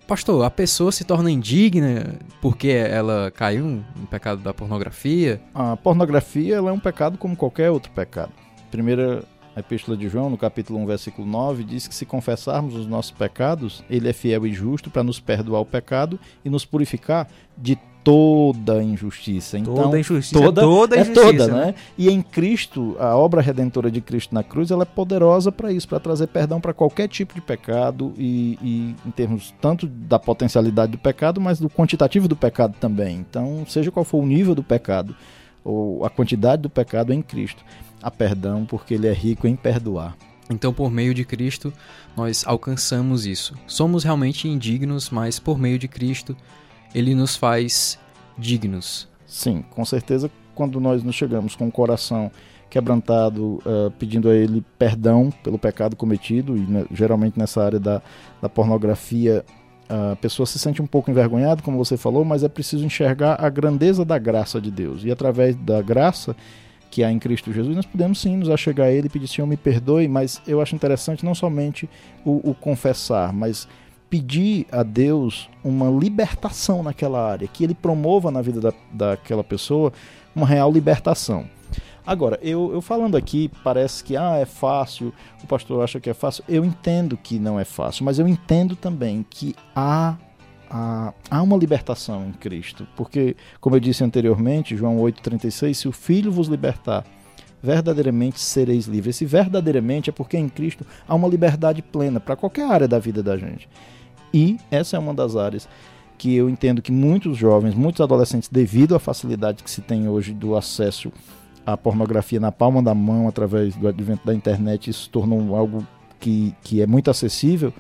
Pastor, 0.08 0.46
a 0.46 0.50
pessoa 0.50 0.90
se 0.90 1.04
torna 1.04 1.30
indigna 1.30 2.18
porque 2.42 2.70
ela 2.70 3.30
caiu 3.30 3.66
no 3.66 4.08
pecado 4.10 4.42
da 4.42 4.54
pornografia? 4.54 5.42
A 5.54 5.76
pornografia 5.76 6.56
ela 6.56 6.70
é 6.70 6.74
um 6.74 6.80
pecado 6.80 7.18
como 7.18 7.36
qualquer 7.36 7.70
outro 7.70 7.92
pecado. 7.92 8.32
Primeira 8.72 9.26
Epístola 9.60 9.98
de 9.98 10.08
João, 10.08 10.30
no 10.30 10.38
capítulo 10.38 10.80
1, 10.80 10.86
versículo 10.86 11.28
9, 11.28 11.64
diz 11.64 11.88
que 11.88 11.96
se 11.96 12.06
confessarmos 12.06 12.76
os 12.76 12.86
nossos 12.86 13.12
pecados, 13.12 13.84
ele 13.90 14.08
é 14.08 14.14
fiel 14.14 14.46
e 14.46 14.54
justo 14.54 14.90
para 14.90 15.04
nos 15.04 15.20
perdoar 15.20 15.62
o 15.62 15.66
pecado 15.66 16.20
e 16.46 16.50
nos 16.50 16.66
purificar 16.66 17.28
de 17.58 17.78
toda 18.08 18.82
injustiça. 18.82 19.58
Então, 19.58 19.76
toda 19.76 20.00
injustiça. 20.00 20.42
Toda, 20.42 20.62
toda 20.62 20.96
é 20.96 21.04
toda, 21.04 21.48
né? 21.48 21.66
né? 21.66 21.76
E 21.98 22.10
em 22.10 22.22
Cristo, 22.22 22.96
a 23.00 23.18
obra 23.18 23.42
redentora 23.42 23.92
de 23.92 24.00
Cristo 24.00 24.34
na 24.34 24.44
cruz, 24.44 24.72
ela 24.72 24.84
é 24.84 24.86
poderosa 24.86 25.52
para 25.52 25.74
isso, 25.74 25.90
para 25.90 26.00
trazer 26.00 26.28
perdão 26.28 26.62
para 26.62 26.74
qualquer 26.74 27.10
tipo 27.10 27.34
de 27.34 27.42
pecado 27.42 28.14
e, 28.18 28.58
e, 28.62 28.96
em 29.06 29.12
termos 29.12 29.54
tanto 29.60 29.88
da 29.88 30.18
potencialidade 30.18 30.94
do 30.94 30.98
pecado, 30.98 31.42
mas 31.42 31.60
do 31.60 31.70
quantitativo 31.70 32.30
do 32.30 32.36
pecado 32.36 32.76
também. 32.80 33.18
Então, 33.18 33.66
seja 33.68 33.92
qual 33.92 34.06
for 34.06 34.24
o 34.24 34.26
nível 34.26 34.56
do 34.56 34.64
pecado 34.64 35.14
ou 35.68 36.06
a 36.06 36.10
quantidade 36.10 36.62
do 36.62 36.70
pecado 36.70 37.12
em 37.12 37.22
Cristo, 37.22 37.62
há 38.02 38.12
perdão 38.12 38.66
porque 38.66 38.94
ele 38.94 39.08
é 39.08 39.14
rico 39.14 39.48
em 39.48 39.56
perdoar. 39.56 40.16
Então, 40.50 40.74
por 40.74 40.90
meio 40.90 41.14
de 41.14 41.26
Cristo, 41.26 41.74
nós 42.16 42.44
alcançamos 42.46 43.26
isso. 43.26 43.54
Somos 43.68 44.04
realmente 44.04 44.48
indignos, 44.48 45.10
mas 45.10 45.40
por 45.40 45.58
meio 45.58 45.78
de 45.78 45.88
Cristo, 45.88 46.36
ele 46.96 47.14
nos 47.14 47.36
faz 47.36 48.00
dignos. 48.38 49.08
Sim, 49.26 49.64
com 49.72 49.84
certeza, 49.84 50.32
quando 50.56 50.80
nós 50.80 51.04
nos 51.04 51.16
chegamos 51.16 51.56
com 51.56 51.68
o 51.68 51.72
coração 51.72 52.32
quebrantado, 52.70 53.60
uh, 53.66 53.92
pedindo 53.98 54.30
a 54.30 54.36
Ele 54.36 54.64
perdão 54.78 55.32
pelo 55.44 55.58
pecado 55.58 55.96
cometido, 55.96 56.56
e 56.56 56.62
né, 56.62 56.86
geralmente 56.92 57.38
nessa 57.38 57.64
área 57.64 57.80
da, 57.80 58.02
da 58.42 58.50
pornografia, 58.50 59.46
a 59.90 60.16
pessoa 60.18 60.46
se 60.46 60.60
sente 60.60 60.82
um 60.82 60.88
pouco 60.88 61.10
envergonhada, 61.10 61.62
como 61.62 61.78
você 61.78 61.96
falou, 61.96 62.26
mas 62.26 62.44
é 62.44 62.50
preciso 62.50 62.86
enxergar 62.86 63.38
a 63.40 63.50
grandeza 63.50 64.04
da 64.04 64.18
graça 64.18 64.60
de 64.60 64.70
Deus. 64.70 65.04
E 65.04 65.12
através 65.12 65.56
da 65.56 65.82
graça 65.82 66.36
que 66.90 67.04
há 67.04 67.12
em 67.12 67.20
Cristo 67.20 67.52
Jesus, 67.52 67.76
nós 67.76 67.86
podemos 67.86 68.20
sim 68.20 68.38
nos 68.38 68.50
achegar 68.50 68.88
a 68.88 68.92
Ele 68.92 69.08
e 69.08 69.10
pedir, 69.10 69.28
Senhor, 69.28 69.48
me 69.48 69.58
perdoe, 69.58 70.08
mas 70.08 70.42
eu 70.48 70.62
acho 70.62 70.76
interessante 70.76 71.26
não 71.26 71.36
somente 71.36 71.90
o, 72.26 72.52
o 72.52 72.56
confessar, 72.56 73.34
mas 73.34 73.68
pedir 74.10 74.66
a 74.72 74.84
Deus 74.84 75.50
uma 75.64 75.90
libertação 75.90 76.82
naquela 76.82 77.30
área, 77.30 77.48
que 77.48 77.64
ele 77.64 77.74
promova 77.74 78.32
na 78.32 78.42
vida 78.42 78.60
da, 78.60 78.74
daquela 78.92 79.44
pessoa 79.44 79.92
uma 80.36 80.46
real 80.46 80.72
libertação. 80.72 81.46
Agora, 82.06 82.40
eu, 82.42 82.72
eu 82.72 82.82
falando 82.82 83.18
aqui, 83.18 83.52
parece 83.66 84.02
que 84.02 84.16
ah, 84.16 84.38
é 84.38 84.46
fácil, 84.46 85.14
o 85.44 85.48
pastor 85.48 85.84
acha 85.84 86.00
que 86.00 86.10
é 86.10 86.14
fácil. 86.14 86.42
Eu 86.48 86.64
entendo 86.64 87.18
que 87.18 87.38
não 87.38 87.60
é 87.60 87.66
fácil, 87.66 88.06
mas 88.06 88.18
eu 88.18 88.26
entendo 88.26 88.78
também 88.78 89.26
que 89.30 89.54
há, 89.76 90.16
há, 90.70 91.42
uma 91.42 91.58
libertação 91.58 92.28
em 92.28 92.32
Cristo. 92.32 92.88
Porque, 92.96 93.36
como 93.60 93.76
eu 93.76 93.80
disse 93.80 94.04
anteriormente, 94.04 94.76
João 94.76 94.98
8,36, 94.98 95.74
se 95.74 95.88
o 95.88 95.92
Filho 95.92 96.32
vos 96.32 96.48
libertar, 96.48 97.06
verdadeiramente 97.62 98.40
sereis 98.40 98.86
livres. 98.86 99.16
Esse 99.16 99.26
verdadeiramente 99.26 100.10
é 100.10 100.14
porque 100.14 100.38
em 100.38 100.48
Cristo 100.48 100.86
há 101.08 101.16
uma 101.16 101.28
liberdade 101.28 101.82
plena 101.82 102.20
para 102.20 102.36
qualquer 102.36 102.70
área 102.70 102.88
da 102.88 103.00
vida 103.00 103.24
da 103.24 103.38
gente. 103.38 103.68
E 104.34 104.58
essa 104.70 104.96
é 104.96 105.00
uma 105.00 105.14
das 105.14 105.36
áreas 105.36 105.68
que 106.18 106.36
eu 106.36 106.50
entendo 106.50 106.82
que 106.82 106.92
muitos 106.92 107.38
jovens, 107.38 107.76
muitos 107.76 108.02
adolescentes, 108.02 108.50
devido 108.50 108.96
à 108.96 109.00
facilidade 109.00 109.64
que 109.64 109.70
se 109.70 109.82
tem 109.82 110.08
hoje 110.08 110.34
do 110.34 110.56
acesso 110.56 111.12
à 111.66 111.78
pornografia 111.78 112.40
na 112.40 112.52
palma 112.52 112.82
da 112.82 112.96
mão 112.96 113.28
através 113.28 113.76
do 113.76 113.88
advento 113.88 114.26
da 114.26 114.34
internet, 114.34 114.90
isso 114.90 115.10
tornou 115.10 115.56
algo 115.56 115.86
que, 116.20 116.56
que 116.64 116.82
é 116.82 116.88
muito 116.88 117.12
acessível, 117.12 117.74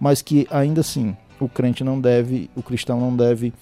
mas 0.00 0.22
que 0.22 0.46
ainda 0.50 0.80
assim 0.80 1.16
o 1.44 1.48
crente 1.48 1.82
não 1.82 2.00
deve, 2.00 2.50
o 2.54 2.62
cristão 2.62 3.00
não 3.00 3.14
deve 3.14 3.52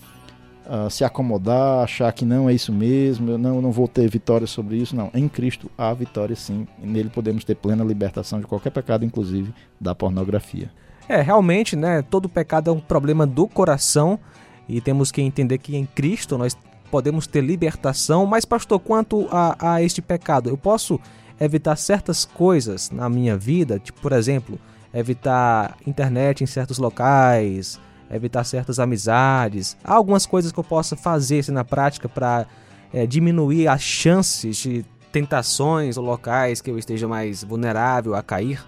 uh, 0.66 0.90
se 0.90 1.04
acomodar, 1.04 1.84
achar 1.84 2.12
que 2.12 2.24
não 2.24 2.48
é 2.48 2.54
isso 2.54 2.72
mesmo, 2.72 3.30
eu 3.30 3.38
não, 3.38 3.60
não 3.60 3.72
vou 3.72 3.88
ter 3.88 4.08
vitória 4.08 4.46
sobre 4.46 4.76
isso. 4.76 4.94
Não, 4.94 5.10
em 5.14 5.28
Cristo 5.28 5.70
há 5.76 5.92
vitória 5.92 6.36
sim, 6.36 6.66
e 6.82 6.86
nele 6.86 7.10
podemos 7.10 7.44
ter 7.44 7.54
plena 7.54 7.84
libertação 7.84 8.40
de 8.40 8.46
qualquer 8.46 8.70
pecado, 8.70 9.04
inclusive 9.04 9.52
da 9.80 9.94
pornografia. 9.94 10.70
É, 11.08 11.20
realmente, 11.20 11.74
né, 11.74 12.02
todo 12.02 12.28
pecado 12.28 12.70
é 12.70 12.72
um 12.72 12.80
problema 12.80 13.26
do 13.26 13.48
coração 13.48 14.18
e 14.68 14.80
temos 14.80 15.10
que 15.10 15.20
entender 15.20 15.58
que 15.58 15.76
em 15.76 15.84
Cristo 15.84 16.38
nós 16.38 16.56
podemos 16.90 17.26
ter 17.26 17.40
libertação. 17.40 18.26
Mas, 18.26 18.44
pastor, 18.44 18.78
quanto 18.78 19.26
a, 19.30 19.74
a 19.74 19.82
este 19.82 20.00
pecado, 20.00 20.48
eu 20.48 20.56
posso 20.56 21.00
evitar 21.40 21.74
certas 21.76 22.24
coisas 22.24 22.90
na 22.90 23.08
minha 23.08 23.36
vida, 23.36 23.78
tipo, 23.78 24.00
por 24.00 24.12
exemplo, 24.12 24.58
evitar 24.92 25.76
internet 25.86 26.42
em 26.42 26.46
certos 26.46 26.78
locais, 26.78 27.80
evitar 28.10 28.44
certas 28.44 28.78
amizades. 28.78 29.76
Há 29.84 29.94
algumas 29.94 30.26
coisas 30.26 30.52
que 30.52 30.58
eu 30.58 30.64
possa 30.64 30.96
fazer 30.96 31.40
assim, 31.40 31.52
na 31.52 31.64
prática 31.64 32.08
para 32.08 32.46
é, 32.92 33.06
diminuir 33.06 33.68
as 33.68 33.82
chances 33.82 34.56
de 34.56 34.84
tentações 35.12 35.96
ou 35.96 36.04
locais 36.04 36.60
que 36.60 36.70
eu 36.70 36.78
esteja 36.78 37.06
mais 37.06 37.42
vulnerável 37.44 38.14
a 38.14 38.22
cair? 38.22 38.64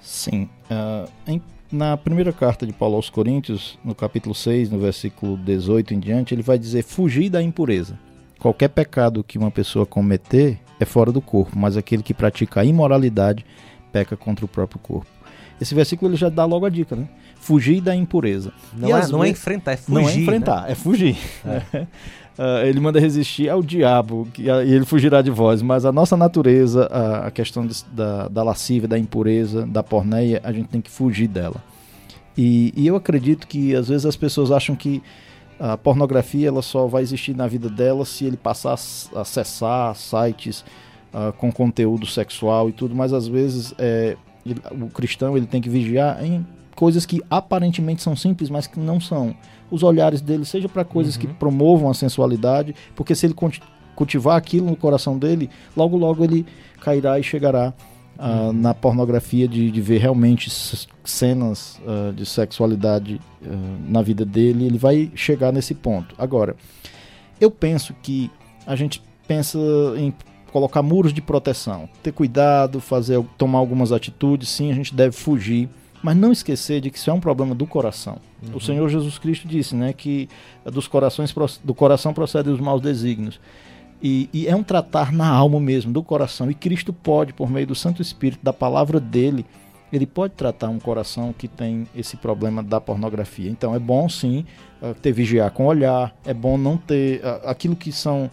Sim. 0.00 0.48
Uh, 0.70 1.08
em, 1.26 1.42
na 1.70 1.96
primeira 1.96 2.32
carta 2.32 2.66
de 2.66 2.72
Paulo 2.72 2.96
aos 2.96 3.08
Coríntios, 3.08 3.78
no 3.84 3.94
capítulo 3.94 4.34
6, 4.34 4.70
no 4.70 4.78
versículo 4.78 5.36
18 5.36 5.94
em 5.94 6.00
diante, 6.00 6.34
ele 6.34 6.42
vai 6.42 6.58
dizer: 6.58 6.82
fugir 6.82 7.30
da 7.30 7.42
impureza. 7.42 7.98
Qualquer 8.38 8.68
pecado 8.68 9.22
que 9.22 9.38
uma 9.38 9.52
pessoa 9.52 9.86
cometer 9.86 10.58
é 10.80 10.84
fora 10.84 11.12
do 11.12 11.20
corpo, 11.20 11.56
mas 11.56 11.76
aquele 11.76 12.02
que 12.02 12.12
pratica 12.12 12.60
a 12.60 12.64
imoralidade 12.64 13.46
peca 13.92 14.16
contra 14.16 14.44
o 14.44 14.48
próprio 14.48 14.80
corpo. 14.80 15.06
Esse 15.62 15.74
versículo 15.74 16.10
ele 16.10 16.16
já 16.16 16.28
dá 16.28 16.44
logo 16.44 16.66
a 16.66 16.68
dica, 16.68 16.96
né? 16.96 17.08
Fugir 17.36 17.80
da 17.80 17.94
impureza. 17.94 18.52
Não, 18.76 18.96
é, 18.96 19.06
não 19.08 19.24
é, 19.24 19.28
enfrentar, 19.28 19.72
é 19.72 19.76
fugir. 19.76 20.02
Não 20.02 20.08
é 20.08 20.14
enfrentar, 20.14 20.62
né? 20.62 20.72
é 20.72 20.74
fugir. 20.74 21.16
É. 21.44 21.86
Uh, 22.32 22.66
ele 22.66 22.80
manda 22.80 22.98
resistir 22.98 23.46
ao 23.50 23.62
diabo 23.62 24.26
que, 24.32 24.50
uh, 24.50 24.64
e 24.64 24.72
ele 24.72 24.86
fugirá 24.86 25.20
de 25.20 25.30
vós. 25.30 25.60
Mas 25.60 25.84
a 25.84 25.92
nossa 25.92 26.16
natureza, 26.16 26.88
uh, 26.90 27.26
a 27.26 27.30
questão 27.30 27.66
de, 27.66 27.84
da, 27.92 28.26
da 28.26 28.42
lascívia, 28.42 28.88
da 28.88 28.98
impureza, 28.98 29.66
da 29.66 29.82
porneia, 29.82 30.40
a 30.42 30.50
gente 30.50 30.68
tem 30.68 30.80
que 30.80 30.90
fugir 30.90 31.28
dela. 31.28 31.62
E, 32.36 32.72
e, 32.74 32.86
eu 32.86 32.96
acredito 32.96 33.46
que 33.46 33.74
às 33.76 33.88
vezes 33.88 34.06
as 34.06 34.16
pessoas 34.16 34.50
acham 34.50 34.74
que 34.74 35.02
a 35.60 35.76
pornografia 35.76 36.48
ela 36.48 36.62
só 36.62 36.86
vai 36.86 37.02
existir 37.02 37.36
na 37.36 37.46
vida 37.46 37.68
dela 37.68 38.06
se 38.06 38.24
ele 38.24 38.38
passar 38.38 38.70
a 39.14 39.20
acessar 39.20 39.94
sites 39.94 40.64
ah, 41.12 41.30
com 41.36 41.52
conteúdo 41.52 42.06
sexual 42.06 42.70
e 42.70 42.72
tudo, 42.72 42.94
mas 42.94 43.12
às 43.12 43.28
vezes 43.28 43.74
é, 43.76 44.16
o 44.70 44.88
cristão 44.88 45.36
ele 45.36 45.46
tem 45.46 45.60
que 45.60 45.68
vigiar 45.68 46.24
em 46.24 46.44
coisas 46.74 47.06
que 47.06 47.22
aparentemente 47.30 48.02
são 48.02 48.16
simples, 48.16 48.50
mas 48.50 48.66
que 48.66 48.78
não 48.78 49.00
são. 49.00 49.34
Os 49.70 49.82
olhares 49.82 50.20
dele, 50.20 50.44
seja 50.44 50.68
para 50.68 50.84
coisas 50.84 51.14
uhum. 51.14 51.20
que 51.20 51.26
promovam 51.28 51.90
a 51.90 51.94
sensualidade, 51.94 52.74
porque 52.94 53.14
se 53.14 53.26
ele 53.26 53.34
cultivar 53.94 54.36
aquilo 54.36 54.66
no 54.66 54.76
coração 54.76 55.18
dele, 55.18 55.48
logo 55.76 55.96
logo 55.96 56.24
ele 56.24 56.46
cairá 56.80 57.18
e 57.18 57.22
chegará 57.22 57.72
uh, 58.18 58.48
uhum. 58.48 58.52
na 58.52 58.74
pornografia 58.74 59.46
de, 59.46 59.70
de, 59.70 59.80
ver 59.80 59.98
realmente 59.98 60.50
cenas 61.04 61.80
uh, 61.86 62.12
de 62.12 62.26
sexualidade 62.26 63.20
uh, 63.42 63.48
na 63.88 64.02
vida 64.02 64.24
dele, 64.24 64.66
ele 64.66 64.78
vai 64.78 65.10
chegar 65.14 65.52
nesse 65.52 65.74
ponto. 65.74 66.14
Agora, 66.18 66.56
eu 67.40 67.50
penso 67.50 67.94
que 68.02 68.30
a 68.66 68.76
gente 68.76 69.02
pensa 69.26 69.58
em 69.96 70.12
colocar 70.52 70.82
muros 70.82 71.12
de 71.12 71.22
proteção, 71.22 71.88
ter 72.02 72.12
cuidado, 72.12 72.80
fazer, 72.80 73.22
tomar 73.38 73.58
algumas 73.58 73.90
atitudes, 73.90 74.50
sim, 74.50 74.70
a 74.70 74.74
gente 74.74 74.94
deve 74.94 75.16
fugir, 75.16 75.68
mas 76.02 76.16
não 76.16 76.30
esquecer 76.30 76.80
de 76.80 76.90
que 76.90 76.98
isso 76.98 77.08
é 77.08 77.12
um 77.12 77.20
problema 77.20 77.54
do 77.54 77.66
coração. 77.66 78.18
Uhum. 78.42 78.56
O 78.56 78.60
Senhor 78.60 78.88
Jesus 78.88 79.18
Cristo 79.18 79.48
disse, 79.48 79.74
né, 79.74 79.92
que 79.92 80.28
dos 80.64 80.86
corações 80.86 81.34
do 81.64 81.74
coração 81.74 82.12
procedem 82.12 82.52
os 82.52 82.60
maus 82.60 82.82
desígnios. 82.82 83.40
E, 84.02 84.28
e, 84.32 84.48
é 84.48 84.54
um 84.54 84.64
tratar 84.64 85.12
na 85.12 85.28
alma 85.28 85.60
mesmo, 85.60 85.92
do 85.92 86.02
coração. 86.02 86.50
E 86.50 86.54
Cristo 86.54 86.92
pode, 86.92 87.32
por 87.32 87.48
meio 87.48 87.68
do 87.68 87.74
Santo 87.74 88.02
Espírito, 88.02 88.42
da 88.42 88.52
palavra 88.52 88.98
dele, 88.98 89.46
ele 89.92 90.06
pode 90.06 90.34
tratar 90.34 90.70
um 90.70 90.80
coração 90.80 91.32
que 91.32 91.46
tem 91.46 91.86
esse 91.94 92.16
problema 92.16 92.64
da 92.64 92.80
pornografia. 92.80 93.48
Então 93.48 93.74
é 93.74 93.78
bom 93.78 94.08
sim 94.08 94.44
uh, 94.82 94.92
ter 94.94 95.12
vigiar 95.12 95.52
com 95.52 95.66
olhar, 95.66 96.12
é 96.24 96.34
bom 96.34 96.58
não 96.58 96.76
ter 96.76 97.20
uh, 97.20 97.48
aquilo 97.48 97.76
que 97.76 97.92
são 97.92 98.28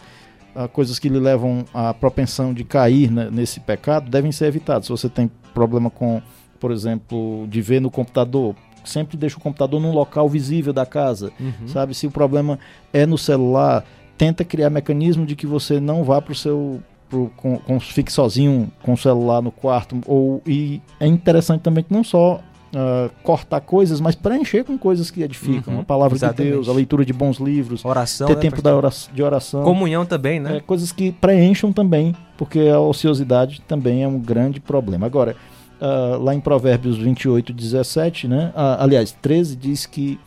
coisas 0.67 0.99
que 0.99 1.09
lhe 1.09 1.19
levam 1.19 1.65
à 1.73 1.93
propensão 1.93 2.53
de 2.53 2.63
cair 2.63 3.11
né, 3.11 3.29
nesse 3.31 3.59
pecado 3.59 4.09
devem 4.09 4.31
ser 4.31 4.45
evitadas. 4.45 4.85
Se 4.85 4.91
você 4.91 5.07
tem 5.07 5.31
problema 5.53 5.89
com, 5.89 6.21
por 6.59 6.71
exemplo, 6.71 7.47
de 7.47 7.61
ver 7.61 7.79
no 7.79 7.89
computador, 7.89 8.55
sempre 8.83 9.17
deixa 9.17 9.37
o 9.37 9.41
computador 9.41 9.79
num 9.79 9.91
local 9.91 10.27
visível 10.27 10.73
da 10.73 10.85
casa, 10.85 11.31
uhum. 11.39 11.67
sabe? 11.67 11.93
Se 11.93 12.07
o 12.07 12.11
problema 12.11 12.59
é 12.91 13.05
no 13.05 13.17
celular, 13.17 13.85
tenta 14.17 14.43
criar 14.43 14.69
mecanismo 14.69 15.25
de 15.25 15.35
que 15.35 15.47
você 15.47 15.79
não 15.79 16.03
vá 16.03 16.21
para 16.21 16.33
o 16.33 16.35
seu 16.35 16.81
pro, 17.09 17.31
com, 17.35 17.57
com, 17.57 17.79
fique 17.79 18.11
sozinho 18.11 18.71
com 18.83 18.93
o 18.93 18.97
celular 18.97 19.41
no 19.41 19.51
quarto 19.51 19.99
ou 20.05 20.41
e 20.45 20.81
é 20.99 21.07
interessante 21.07 21.61
também 21.61 21.83
que 21.83 21.91
não 21.93 22.03
só 22.03 22.39
uh, 22.73 23.09
cortar 23.23 23.61
coisas, 23.61 23.99
mas 23.99 24.15
preencher 24.15 24.63
com 24.63 24.77
coisas 24.77 25.09
que 25.11 25.21
edificam. 25.21 25.75
Uhum, 25.75 25.79
a 25.81 25.83
palavra 25.83 26.17
exatamente. 26.17 26.51
de 26.51 26.51
Deus, 26.51 26.69
a 26.69 26.73
leitura 26.73 27.05
de 27.05 27.13
bons 27.13 27.37
livros, 27.37 27.83
oração, 27.83 28.27
ter 28.27 28.35
né, 28.35 28.41
tempo 28.41 28.61
da 28.61 28.75
oração, 28.75 29.13
de 29.13 29.23
oração. 29.23 29.63
Comunhão 29.63 30.05
também, 30.05 30.39
né? 30.39 30.57
É, 30.57 30.59
coisas 30.59 30.91
que 30.91 31.11
preencham 31.11 31.71
também, 31.71 32.15
porque 32.37 32.59
a 32.59 32.79
ociosidade 32.79 33.61
também 33.67 34.03
é 34.03 34.07
um 34.07 34.19
grande 34.19 34.59
problema. 34.59 35.05
Agora, 35.05 35.35
uh, 35.81 36.21
lá 36.21 36.33
em 36.33 36.39
Provérbios 36.39 36.97
28, 36.97 37.53
17, 37.53 38.27
né? 38.27 38.51
Uh, 38.55 38.81
aliás, 38.83 39.11
13, 39.11 39.55
diz 39.55 39.85
que 39.85 40.19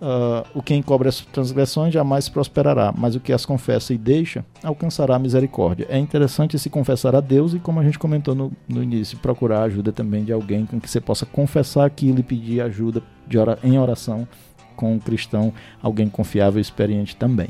Uh, 0.00 0.48
o 0.54 0.62
que 0.62 0.74
encobre 0.74 1.10
as 1.10 1.20
transgressões 1.20 1.92
jamais 1.92 2.26
prosperará, 2.26 2.90
mas 2.96 3.14
o 3.14 3.20
que 3.20 3.34
as 3.34 3.44
confessa 3.44 3.92
e 3.92 3.98
deixa 3.98 4.42
alcançará 4.62 5.16
a 5.16 5.18
misericórdia. 5.18 5.86
É 5.90 5.98
interessante 5.98 6.58
se 6.58 6.70
confessar 6.70 7.14
a 7.14 7.20
Deus 7.20 7.52
e, 7.52 7.58
como 7.58 7.80
a 7.80 7.84
gente 7.84 7.98
comentou 7.98 8.34
no, 8.34 8.50
no 8.66 8.82
início, 8.82 9.18
procurar 9.18 9.64
ajuda 9.64 9.92
também 9.92 10.24
de 10.24 10.32
alguém 10.32 10.64
com 10.64 10.80
que 10.80 10.88
você 10.88 11.02
possa 11.02 11.26
confessar 11.26 11.84
aquilo 11.84 12.20
e 12.20 12.22
pedir 12.22 12.62
ajuda 12.62 13.02
ora, 13.38 13.58
em 13.62 13.78
oração 13.78 14.26
com 14.80 14.94
um 14.94 14.98
cristão, 14.98 15.52
alguém 15.82 16.08
confiável 16.08 16.58
e 16.58 16.62
experiente 16.62 17.14
também. 17.14 17.48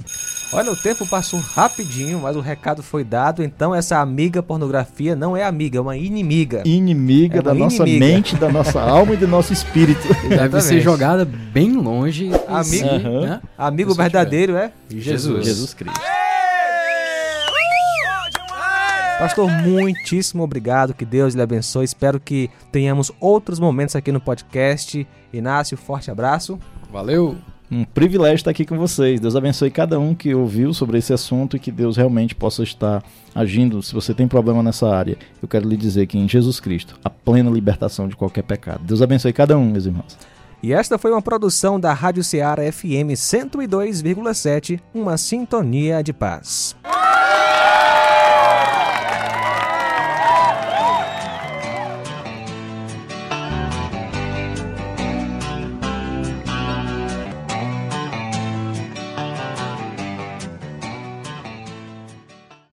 Olha, 0.53 0.73
o 0.73 0.77
tempo 0.77 1.07
passou 1.07 1.39
rapidinho, 1.39 2.19
mas 2.19 2.35
o 2.35 2.41
recado 2.41 2.83
foi 2.83 3.05
dado. 3.05 3.41
Então, 3.41 3.73
essa 3.73 3.99
amiga 3.99 4.43
pornografia 4.43 5.15
não 5.15 5.37
é 5.37 5.45
amiga, 5.45 5.79
é 5.79 5.81
uma 5.81 5.97
inimiga. 5.97 6.63
Inimiga 6.67 7.37
é 7.37 7.41
uma 7.41 7.43
da 7.43 7.51
inimiga. 7.55 7.79
nossa 7.79 7.85
mente, 7.85 8.37
da 8.37 8.49
nossa 8.51 8.81
alma 8.83 9.15
e 9.15 9.17
do 9.17 9.29
nosso 9.29 9.53
espírito. 9.53 10.09
Deve 10.29 10.61
ser 10.61 10.81
jogada 10.81 11.25
bem 11.25 11.73
longe. 11.75 12.33
Amigo, 12.49 12.89
uhum. 12.89 13.21
né? 13.21 13.41
amigo 13.57 13.95
verdadeiro 13.95 14.57
é 14.57 14.73
Jesus. 14.91 15.47
Jesus 15.47 15.73
Cristo. 15.73 16.01
Pastor, 19.21 19.49
muitíssimo 19.51 20.43
obrigado. 20.43 20.95
Que 20.95 21.05
Deus 21.05 21.35
lhe 21.35 21.43
abençoe. 21.43 21.85
Espero 21.85 22.19
que 22.19 22.51
tenhamos 22.73 23.13
outros 23.21 23.61
momentos 23.61 23.95
aqui 23.95 24.11
no 24.11 24.21
podcast. 24.21 25.07
Inácio, 25.33 25.77
forte 25.77 26.11
abraço. 26.11 26.59
Valeu! 26.91 27.37
Um 27.71 27.85
privilégio 27.85 28.35
estar 28.35 28.51
aqui 28.51 28.65
com 28.65 28.77
vocês. 28.77 29.21
Deus 29.21 29.37
abençoe 29.37 29.71
cada 29.71 29.99
um 30.01 30.13
que 30.13 30.35
ouviu 30.35 30.75
sobre 30.75 30.99
esse 30.99 31.13
assunto 31.13 31.57
e 31.57 31.61
que 31.61 31.71
Deus 31.71 31.97
realmente 31.97 32.35
possa 32.35 32.65
estar 32.65 33.01
agindo. 33.33 33.81
Se 33.81 33.95
você 33.95 34.13
tem 34.13 34.27
problema 34.27 34.61
nessa 34.61 34.93
área, 34.93 35.17
eu 35.41 35.47
quero 35.47 35.69
lhe 35.69 35.77
dizer 35.77 36.07
que 36.07 36.19
em 36.19 36.29
Jesus 36.29 36.59
Cristo, 36.59 36.99
a 37.05 37.09
plena 37.09 37.49
libertação 37.49 38.09
de 38.09 38.17
qualquer 38.17 38.43
pecado. 38.43 38.83
Deus 38.83 39.01
abençoe 39.01 39.33
cada 39.33 39.57
um, 39.57 39.71
meus 39.71 39.87
irmãos. 39.87 40.19
E 40.61 40.73
esta 40.73 40.99
foi 40.99 41.13
uma 41.13 41.23
produção 41.23 41.79
da 41.79 41.93
Rádio 41.93 42.25
Ceará 42.25 42.71
FM 42.71 43.15
102,7, 43.15 44.81
uma 44.93 45.17
sintonia 45.17 46.03
de 46.03 46.13
paz. 46.13 46.77